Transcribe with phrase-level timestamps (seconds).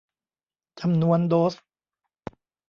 [0.79, 1.53] จำนวนโดส